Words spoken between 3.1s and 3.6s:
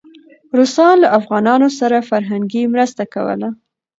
کوله.